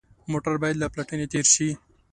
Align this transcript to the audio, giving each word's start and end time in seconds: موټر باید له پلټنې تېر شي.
موټر 0.31 0.55
باید 0.61 0.75
له 0.79 0.87
پلټنې 0.93 1.25
تېر 1.33 1.45
شي. 1.53 1.69